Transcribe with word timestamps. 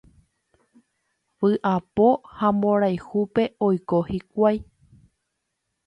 Vy'apo 1.43 2.09
ha 2.39 2.49
mborayhúpe 2.57 3.47
oiko 3.71 4.03
hikuái. 4.11 4.57